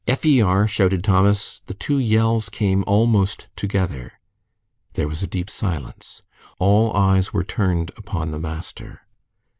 [0.07, 1.61] "F e r," shouted Thomas.
[1.67, 4.13] The two yells came almost together.
[4.93, 6.23] There was a deep silence.
[6.57, 9.01] All eyes were turned upon the master.